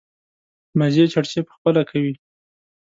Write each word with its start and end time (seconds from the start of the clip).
مزې 0.79 1.05
چړچې 1.11 1.39
په 1.47 1.51
خپله 1.57 1.81
کوي. 1.89 2.13